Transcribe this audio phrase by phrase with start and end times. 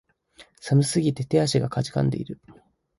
[0.59, 2.41] 寒すぎて手足が悴んでいる